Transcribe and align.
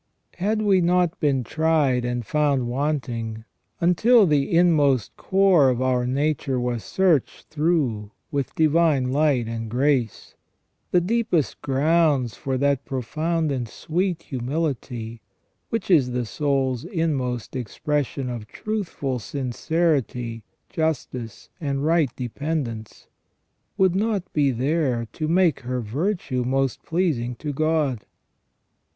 Had 0.37 0.63
we 0.63 0.81
not 0.81 1.19
been 1.19 1.43
tried 1.43 2.03
and 2.05 2.25
found 2.25 2.67
wanting, 2.67 3.45
until 3.79 4.25
the 4.25 4.51
inmost 4.51 5.15
core 5.15 5.69
of 5.69 5.79
our 5.79 6.07
nature 6.07 6.59
was 6.59 6.83
searched 6.83 7.49
through 7.49 8.09
with 8.31 8.55
divine 8.55 9.11
light 9.11 9.47
and 9.47 9.69
grace, 9.69 10.33
the 10.89 11.01
deepest 11.01 11.61
grounds 11.61 12.35
for 12.35 12.57
that 12.57 12.83
profound 12.83 13.51
and 13.51 13.69
sweet 13.69 14.23
humility, 14.23 15.21
which 15.69 15.91
is 15.91 16.09
the 16.09 16.25
soul's 16.25 16.83
inmost 16.83 17.55
expression 17.55 18.27
of 18.27 18.47
truthful 18.47 19.19
sincerity, 19.19 20.43
justice, 20.67 21.51
and 21.61 21.85
right 21.85 22.09
dependence, 22.15 23.05
would 23.77 23.95
not 23.95 24.33
be 24.33 24.49
there 24.49 25.07
to 25.13 25.27
make 25.27 25.59
her 25.59 25.79
virtue 25.79 26.43
most 26.43 26.81
pleasing 26.81 27.35
to 27.35 27.53
God. 27.53 28.07